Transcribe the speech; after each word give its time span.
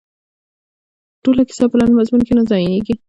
ټوله 1.23 1.41
کیسه 1.49 1.65
په 1.71 1.75
لنډ 1.79 1.93
مضمون 1.99 2.21
کې 2.27 2.33
نه 2.37 2.43
ځاییږي. 2.49 2.93